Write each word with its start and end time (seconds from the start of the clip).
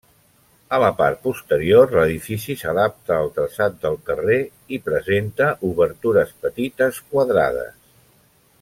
A 0.77 0.77
la 0.83 0.87
part 1.01 1.19
posterior 1.25 1.93
l'edifici 1.97 2.55
s'adapta 2.61 3.13
al 3.17 3.29
traçat 3.37 3.77
del 3.83 3.99
carrer, 4.09 4.39
i 4.79 4.81
presenta 4.89 5.51
obertures 5.73 6.33
petites, 6.47 7.03
quadrades. 7.13 7.73